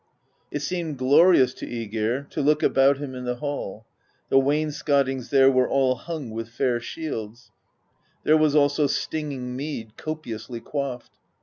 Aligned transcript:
It 0.49 0.63
seemed 0.63 0.97
glo 0.97 1.21
rious 1.25 1.55
to 1.57 1.67
^gir 1.67 2.27
to 2.31 2.41
look 2.41 2.63
about 2.63 2.97
him 2.97 3.13
in 3.13 3.23
the 3.25 3.35
hall: 3.35 3.85
the 4.29 4.39
wain 4.39 4.71
scottings 4.71 5.29
there 5.29 5.51
were 5.51 5.69
all 5.69 5.93
hung 5.93 6.31
with 6.31 6.49
fair 6.49 6.79
shields; 6.79 7.51
there 8.23 8.35
was 8.35 8.55
also 8.55 8.87
stinging 8.87 9.55
mead, 9.55 9.95
copiously 9.97 10.59
quaffed. 10.59 11.11